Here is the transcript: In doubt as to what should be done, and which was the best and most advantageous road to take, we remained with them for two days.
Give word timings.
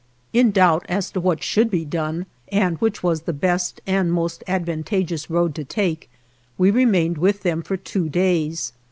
In 0.33 0.49
doubt 0.49 0.83
as 0.89 1.11
to 1.11 1.19
what 1.21 1.43
should 1.43 1.69
be 1.69 1.85
done, 1.85 2.25
and 2.47 2.79
which 2.79 3.03
was 3.03 3.21
the 3.21 3.33
best 3.33 3.81
and 3.85 4.11
most 4.11 4.43
advantageous 4.47 5.29
road 5.29 5.53
to 5.53 5.63
take, 5.63 6.09
we 6.57 6.71
remained 6.71 7.19
with 7.19 7.43
them 7.43 7.61
for 7.61 7.77
two 7.77 8.09
days. 8.09 8.73